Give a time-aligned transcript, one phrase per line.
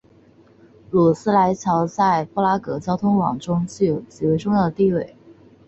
[0.89, 5.15] 努斯莱桥在布拉格交通网中有着极为重要的地位。